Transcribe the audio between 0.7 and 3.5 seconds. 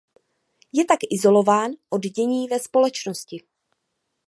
Je tak izolován od dění ve společnosti.